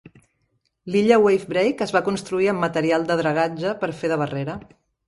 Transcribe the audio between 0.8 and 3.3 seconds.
L'illa Wave Break es va construir amb material de